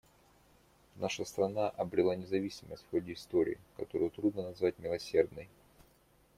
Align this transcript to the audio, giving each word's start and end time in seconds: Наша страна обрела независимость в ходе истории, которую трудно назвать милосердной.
Наша 0.95 1.25
страна 1.25 1.69
обрела 1.69 2.15
независимость 2.15 2.83
в 2.87 2.89
ходе 2.89 3.13
истории, 3.13 3.59
которую 3.77 4.09
трудно 4.09 4.41
назвать 4.41 4.79
милосердной. 4.79 5.47